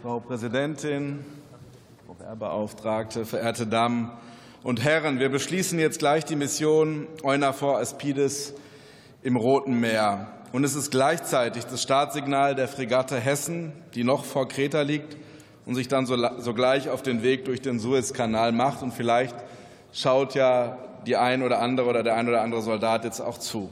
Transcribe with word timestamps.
Frau 0.00 0.20
Präsidentin, 0.20 1.24
Frau 2.06 2.24
Wehrbeauftragte, 2.24 3.24
verehrte 3.24 3.66
Damen 3.66 4.12
und 4.62 4.84
Herren! 4.84 5.18
Wir 5.18 5.28
beschließen 5.28 5.76
jetzt 5.80 5.98
gleich 5.98 6.24
die 6.24 6.36
Mission 6.36 7.08
EUNAVFOR 7.24 7.80
Aspides 7.80 8.54
im 9.22 9.34
Roten 9.34 9.80
Meer. 9.80 10.28
Und 10.52 10.62
es 10.62 10.76
ist 10.76 10.92
gleichzeitig 10.92 11.64
das 11.64 11.82
Startsignal 11.82 12.54
der 12.54 12.68
Fregatte 12.68 13.18
Hessen, 13.18 13.72
die 13.96 14.04
noch 14.04 14.24
vor 14.24 14.46
Kreta 14.46 14.82
liegt 14.82 15.16
und 15.66 15.74
sich 15.74 15.88
dann 15.88 16.06
sogleich 16.06 16.90
auf 16.90 17.02
den 17.02 17.24
Weg 17.24 17.44
durch 17.46 17.60
den 17.60 17.80
Suezkanal 17.80 18.52
macht. 18.52 18.82
Und 18.82 18.92
vielleicht 18.92 19.34
schaut 19.92 20.36
ja 20.36 20.78
die 21.08 21.16
ein 21.16 21.42
oder 21.42 21.58
andere 21.58 21.88
oder 21.88 22.04
der 22.04 22.14
ein 22.14 22.28
oder 22.28 22.42
andere 22.42 22.62
Soldat 22.62 23.02
jetzt 23.02 23.20
auch 23.20 23.38
zu. 23.38 23.68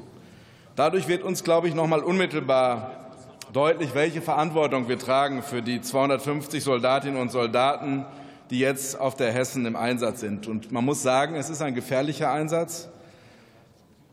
Dadurch 0.74 1.06
wird 1.06 1.22
uns, 1.22 1.44
glaube 1.44 1.68
ich, 1.68 1.74
noch 1.76 1.86
mal 1.86 2.02
unmittelbar 2.02 3.05
deutlich, 3.52 3.94
welche 3.94 4.22
Verantwortung 4.22 4.88
wir 4.88 4.98
tragen 4.98 5.42
für 5.42 5.62
die 5.62 5.80
250 5.80 6.62
Soldatinnen 6.62 7.20
und 7.20 7.30
Soldaten, 7.30 8.04
die 8.50 8.58
jetzt 8.58 8.98
auf 8.98 9.16
der 9.16 9.32
Hessen 9.32 9.66
im 9.66 9.76
Einsatz 9.76 10.20
sind. 10.20 10.46
Und 10.46 10.72
man 10.72 10.84
muss 10.84 11.02
sagen, 11.02 11.34
es 11.34 11.50
ist 11.50 11.62
ein 11.62 11.74
gefährlicher 11.74 12.30
Einsatz 12.30 12.88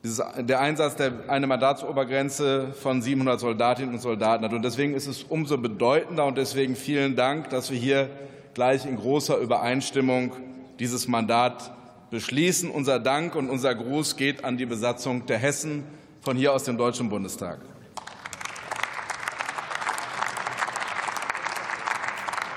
der 0.04 0.60
Einsatz, 0.60 0.98
der 0.98 1.14
eine 1.30 1.48
Mandatsobergrenze 1.48 2.74
von 2.74 3.02
700 3.02 3.40
Soldatinnen 3.40 3.94
und 3.94 4.02
Soldaten 4.02 4.44
hat. 4.44 4.52
Und 4.52 4.64
deswegen 4.64 4.96
ist 4.96 5.08
es 5.08 5.24
umso 5.24 5.58
bedeutender 5.58 6.26
und 6.26 6.38
deswegen 6.38 6.76
vielen 6.76 7.16
Dank, 7.16 7.50
dass 7.50 7.72
wir 7.72 7.78
hier 7.78 8.10
gleich 8.54 8.86
in 8.86 8.98
großer 8.98 9.38
Übereinstimmung 9.38 10.34
dieses 10.80 11.08
Mandat 11.08 11.72
beschließen. 12.12 12.70
Unser 12.70 13.00
Dank 13.00 13.36
und 13.36 13.50
unser 13.50 13.74
Gruß 13.76 14.18
geht 14.18 14.44
an 14.44 14.58
die 14.58 14.66
Besatzung 14.66 15.26
der 15.26 15.38
Hessen 15.38 15.86
von 16.20 16.36
hier 16.36 16.52
aus 16.52 16.66
dem 16.66 16.78
Deutschen 16.78 17.08
Bundestag. 17.08 17.60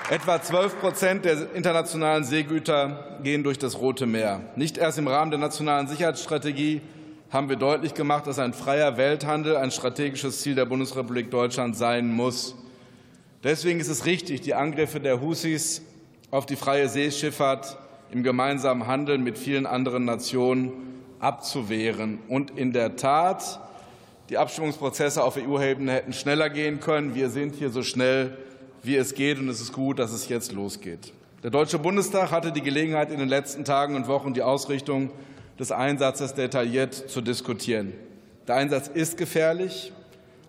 Etwa 0.09 0.41
12 0.41 0.79
Prozent 0.79 1.25
der 1.25 1.53
internationalen 1.53 2.23
Seegüter 2.23 3.17
gehen 3.23 3.43
durch 3.43 3.59
das 3.59 3.77
Rote 3.77 4.05
Meer. 4.05 4.39
Nicht 4.55 4.77
erst 4.77 4.97
im 4.97 5.07
Rahmen 5.09 5.31
der 5.31 5.39
nationalen 5.39 5.89
Sicherheitsstrategie 5.89 6.79
haben 7.29 7.49
wir 7.49 7.57
deutlich 7.57 7.93
gemacht, 7.93 8.25
dass 8.25 8.39
ein 8.39 8.53
freier 8.53 8.95
Welthandel 8.95 9.57
ein 9.57 9.69
strategisches 9.69 10.39
Ziel 10.39 10.55
der 10.55 10.63
Bundesrepublik 10.63 11.29
Deutschland 11.29 11.75
sein 11.75 12.07
muss. 12.07 12.55
Deswegen 13.43 13.81
ist 13.81 13.89
es 13.89 14.05
richtig, 14.05 14.39
die 14.39 14.53
Angriffe 14.53 15.01
der 15.01 15.19
Husis 15.19 15.81
auf 16.31 16.45
die 16.45 16.55
freie 16.55 16.87
Seeschifffahrt 16.87 17.77
im 18.09 18.23
gemeinsamen 18.23 18.87
Handeln 18.87 19.25
mit 19.25 19.37
vielen 19.37 19.65
anderen 19.65 20.05
Nationen 20.05 20.71
abzuwehren. 21.19 22.19
Und 22.29 22.57
in 22.57 22.71
der 22.71 22.95
Tat, 22.95 23.59
die 24.29 24.37
Abstimmungsprozesse 24.37 25.21
auf 25.21 25.35
EU-Ebene 25.35 25.91
hätten 25.91 26.13
schneller 26.13 26.49
gehen 26.49 26.79
können. 26.79 27.13
Wir 27.13 27.29
sind 27.29 27.55
hier 27.55 27.71
so 27.71 27.83
schnell, 27.83 28.37
wie 28.83 28.95
es 28.95 29.13
geht, 29.13 29.39
und 29.39 29.49
es 29.49 29.61
ist 29.61 29.73
gut, 29.73 29.99
dass 29.99 30.11
es 30.11 30.29
jetzt 30.29 30.51
losgeht. 30.51 31.13
Der 31.43 31.51
Deutsche 31.51 31.79
Bundestag 31.79 32.31
hatte 32.31 32.51
die 32.51 32.61
Gelegenheit, 32.61 33.11
in 33.11 33.19
den 33.19 33.29
letzten 33.29 33.63
Tagen 33.63 33.95
und 33.95 34.07
Wochen 34.07 34.33
die 34.33 34.41
Ausrichtung 34.41 35.11
des 35.59 35.71
Einsatzes 35.71 36.33
detailliert 36.33 36.93
zu 36.93 37.21
diskutieren. 37.21 37.93
Der 38.47 38.55
Einsatz 38.55 38.87
ist 38.87 39.17
gefährlich, 39.17 39.91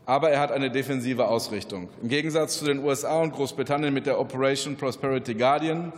aber 0.06 0.30
er 0.30 0.40
hat 0.40 0.52
eine 0.52 0.70
defensive 0.70 1.28
Ausrichtung. 1.28 1.88
Im 2.02 2.08
Gegensatz 2.08 2.58
zu 2.58 2.64
den 2.64 2.82
USA 2.82 3.20
und 3.20 3.32
Großbritannien 3.32 3.92
mit 3.92 4.06
der 4.06 4.18
Operation 4.18 4.76
Prosperity 4.76 5.34
Guardian, 5.34 5.92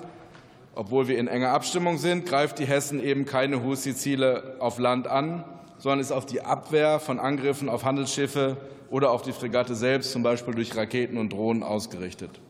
obwohl 0.74 1.08
wir 1.08 1.18
in 1.18 1.28
enger 1.28 1.50
Abstimmung 1.50 1.98
sind, 1.98 2.26
greift 2.26 2.58
die 2.58 2.64
Hessen 2.64 3.02
eben 3.02 3.26
keine 3.26 3.62
Husi-Ziele 3.62 4.56
auf 4.58 4.78
Land 4.78 5.06
an, 5.06 5.44
sondern 5.80 6.00
ist 6.00 6.12
auf 6.12 6.26
die 6.26 6.42
Abwehr 6.42 7.00
von 7.00 7.18
Angriffen 7.18 7.68
auf 7.68 7.84
Handelsschiffe 7.84 8.58
oder 8.90 9.10
auf 9.10 9.22
die 9.22 9.32
Fregatte 9.32 9.74
selbst, 9.74 10.12
zum 10.12 10.22
Beispiel 10.22 10.54
durch 10.54 10.76
Raketen 10.76 11.16
und 11.16 11.32
Drohnen, 11.32 11.62
ausgerichtet. 11.62 12.40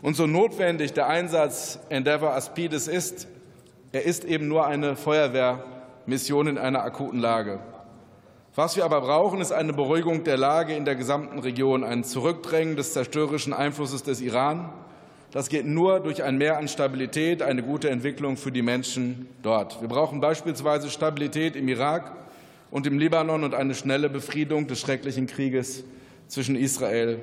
Und 0.00 0.16
so 0.16 0.26
notwendig 0.26 0.94
der 0.94 1.06
Einsatz 1.06 1.78
Endeavour 1.90 2.34
Aspides 2.34 2.88
ist, 2.88 3.28
er 3.92 4.04
ist 4.04 4.24
eben 4.24 4.48
nur 4.48 4.66
eine 4.66 4.96
Feuerwehr 4.96 5.64
Mission 6.06 6.46
in 6.46 6.58
einer 6.58 6.82
akuten 6.82 7.20
Lage. 7.20 7.60
Was 8.54 8.76
wir 8.76 8.84
aber 8.84 9.00
brauchen, 9.02 9.40
ist 9.40 9.52
eine 9.52 9.72
Beruhigung 9.72 10.24
der 10.24 10.36
Lage 10.36 10.74
in 10.74 10.84
der 10.84 10.94
gesamten 10.96 11.38
Region, 11.38 11.84
ein 11.84 12.04
Zurückdrängen 12.04 12.76
des 12.76 12.94
zerstörerischen 12.94 13.52
Einflusses 13.52 14.02
des 14.02 14.20
Iran. 14.20 14.72
Das 15.30 15.48
geht 15.48 15.66
nur 15.66 16.00
durch 16.00 16.22
ein 16.22 16.36
Mehr 16.36 16.58
an 16.58 16.68
Stabilität, 16.68 17.42
eine 17.42 17.62
gute 17.62 17.88
Entwicklung 17.88 18.36
für 18.36 18.52
die 18.52 18.60
Menschen 18.60 19.28
dort. 19.42 19.80
Wir 19.80 19.88
brauchen 19.88 20.20
beispielsweise 20.20 20.90
Stabilität 20.90 21.54
im 21.54 21.68
Irak 21.68 22.12
und 22.72 22.86
im 22.86 22.98
Libanon 22.98 23.44
und 23.44 23.54
eine 23.54 23.74
schnelle 23.74 24.08
Befriedung 24.08 24.66
des 24.66 24.80
schrecklichen 24.80 25.26
Krieges 25.26 25.84
zwischen 26.26 26.56
Israel 26.56 27.20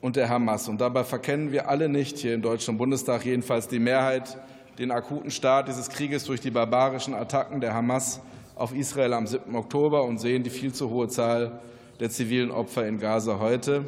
und 0.00 0.16
der 0.16 0.30
Hamas. 0.30 0.66
Und 0.66 0.80
dabei 0.80 1.04
verkennen 1.04 1.52
wir 1.52 1.68
alle 1.68 1.90
nicht, 1.90 2.16
hier 2.16 2.32
im 2.32 2.40
Deutschen 2.40 2.78
Bundestag 2.78 3.26
jedenfalls 3.26 3.68
die 3.68 3.80
Mehrheit, 3.80 4.38
den 4.78 4.90
akuten 4.90 5.30
Start 5.30 5.68
dieses 5.68 5.90
Krieges 5.90 6.24
durch 6.24 6.40
die 6.40 6.50
barbarischen 6.50 7.12
Attacken 7.12 7.60
der 7.60 7.74
Hamas 7.74 8.20
auf 8.56 8.74
Israel 8.74 9.12
am 9.12 9.26
7. 9.26 9.54
Oktober 9.54 10.04
und 10.04 10.18
sehen 10.18 10.42
die 10.42 10.50
viel 10.50 10.72
zu 10.72 10.88
hohe 10.88 11.08
Zahl 11.08 11.60
der 12.00 12.08
zivilen 12.08 12.50
Opfer 12.50 12.86
in 12.88 12.98
Gaza 12.98 13.40
heute. 13.40 13.84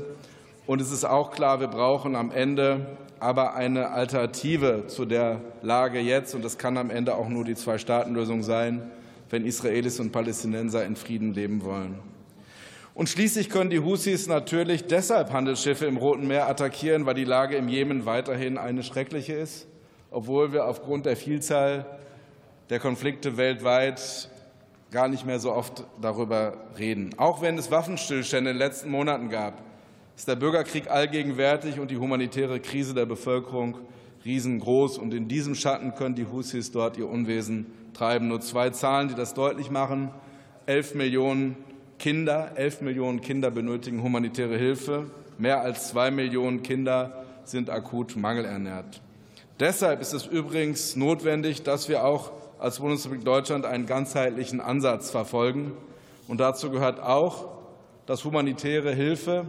Und 0.67 0.83
es 0.83 0.93
ist 0.93 1.05
auch 1.05 1.31
klar, 1.31 1.61
wir 1.61 1.69
brauchen 1.69 2.15
am 2.15 2.31
Ende 2.31 2.99
aber 3.21 3.55
eine 3.55 3.91
Alternative 3.91 4.85
zu 4.87 5.07
der 5.07 5.41
Lage 5.63 5.99
jetzt. 5.99 6.35
Und 6.35 6.45
das 6.45 6.59
kann 6.59 6.77
am 6.77 6.91
Ende 6.91 7.15
auch 7.15 7.29
nur 7.29 7.45
die 7.45 7.55
Zwei-Staaten-Lösung 7.55 8.43
sein, 8.43 8.91
wenn 9.31 9.47
Israelis 9.47 10.01
und 10.01 10.13
Palästinenser 10.13 10.85
in 10.85 10.97
Frieden 10.97 11.33
leben 11.33 11.65
wollen. 11.65 11.99
Und 12.93 13.09
schließlich 13.09 13.49
können 13.49 13.71
die 13.71 13.81
Husis 13.81 14.27
natürlich 14.27 14.87
deshalb 14.87 15.33
Handelsschiffe 15.33 15.87
im 15.87 15.97
Roten 15.97 16.27
Meer 16.27 16.49
attackieren, 16.49 17.07
weil 17.07 17.15
die 17.15 17.25
Lage 17.25 17.57
im 17.57 17.69
Jemen 17.69 18.05
weiterhin 18.05 18.59
eine 18.59 18.83
schreckliche 18.83 19.33
ist 19.33 19.67
obwohl 20.11 20.53
wir 20.53 20.67
aufgrund 20.67 21.07
der 21.07 21.17
Vielzahl 21.17 21.87
der 22.69 22.81
Konflikte 22.81 23.37
weltweit 23.37 24.29
gar 24.91 25.09
nicht 25.09 25.25
mehr 25.25 25.39
so 25.39 25.53
oft 25.53 25.85
darüber 26.01 26.57
reden. 26.79 27.15
Auch 27.17 27.43
wenn 27.43 27.57
es 27.59 27.71
Waffenstillstände 27.71 28.51
in 28.51 28.57
den 28.57 28.59
letzten 28.59 28.91
Monaten 28.91 29.29
gab, 29.29 29.63
ist 30.17 30.27
der 30.27 30.37
Bürgerkrieg 30.37 30.91
allgegenwärtig 30.91 31.79
und 31.79 31.91
die 31.91 31.97
humanitäre 31.97 32.61
Krise 32.61 32.93
der 32.93 33.07
Bevölkerung 33.07 33.79
riesengroß. 34.25 34.99
Und 34.99 35.15
in 35.15 35.29
diesem 35.29 35.55
Schatten 35.55 35.95
können 35.95 36.15
die 36.15 36.27
Husis 36.27 36.73
dort 36.73 36.97
ihr 36.97 37.09
Unwesen 37.09 37.67
treiben. 37.95 38.29
Nur 38.29 38.41
zwei 38.41 38.71
Zahlen, 38.71 39.09
die 39.09 39.15
das 39.15 39.35
deutlich 39.35 39.71
machen. 39.71 40.11
Elf 40.67 40.95
Millionen 40.95 41.57
Kinder, 41.99 42.53
elf 42.55 42.81
Millionen 42.81 43.21
Kinder 43.21 43.51
benötigen 43.51 44.03
humanitäre 44.03 44.57
Hilfe. 44.57 45.11
Mehr 45.39 45.61
als 45.61 45.89
zwei 45.89 46.11
Millionen 46.11 46.63
Kinder 46.63 47.25
sind 47.45 47.71
akut 47.71 48.17
mangelernährt. 48.17 49.01
Deshalb 49.59 50.01
ist 50.01 50.15
es 50.15 50.27
übrigens 50.27 50.97
notwendig, 50.97 51.63
dass 51.63 51.89
wir 51.89 52.05
auch 52.05 52.33
als 52.59 52.79
Bundesrepublik 52.79 53.25
Deutschland 53.25 53.67
einen 53.67 53.87
ganzheitlichen 53.87 54.61
Ansatz 54.61 55.11
verfolgen. 55.11 55.73
Und 56.29 56.41
dazu 56.41 56.71
gehört 56.71 57.01
auch, 57.01 57.49
dass 58.07 58.25
humanitäre 58.25 58.95
Hilfe 58.95 59.47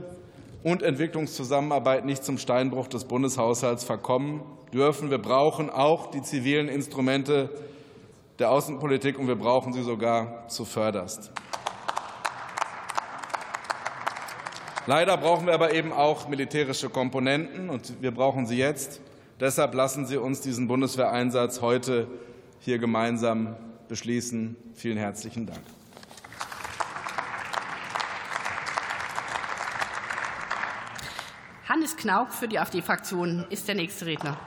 und 0.63 0.83
Entwicklungszusammenarbeit 0.83 2.05
nicht 2.05 2.23
zum 2.23 2.37
Steinbruch 2.37 2.87
des 2.87 3.05
Bundeshaushalts 3.05 3.83
verkommen 3.83 4.43
dürfen. 4.73 5.09
Wir 5.09 5.17
brauchen 5.17 5.69
auch 5.69 6.11
die 6.11 6.21
zivilen 6.21 6.67
Instrumente 6.67 7.49
der 8.39 8.51
Außenpolitik, 8.51 9.19
und 9.19 9.27
wir 9.27 9.35
brauchen 9.35 9.73
sie 9.73 9.83
sogar 9.83 10.47
zuvörderst. 10.47 11.31
Leider 14.87 15.15
brauchen 15.17 15.45
wir 15.45 15.53
aber 15.53 15.73
eben 15.73 15.93
auch 15.93 16.27
militärische 16.27 16.89
Komponenten, 16.89 17.69
und 17.69 18.01
wir 18.01 18.11
brauchen 18.11 18.45
sie 18.45 18.57
jetzt. 18.57 19.01
Deshalb 19.39 19.73
lassen 19.73 20.05
Sie 20.05 20.17
uns 20.17 20.41
diesen 20.41 20.67
Bundeswehreinsatz 20.67 21.61
heute 21.61 22.07
hier 22.59 22.77
gemeinsam 22.77 23.55
beschließen. 23.87 24.55
Vielen 24.75 24.97
herzlichen 24.97 25.47
Dank. 25.47 25.61
Hannes 31.71 31.95
Knauk 31.95 32.33
für 32.33 32.49
die 32.49 32.59
AfD-Fraktion 32.59 33.45
ist 33.49 33.65
der 33.69 33.75
nächste 33.75 34.05
Redner. 34.05 34.37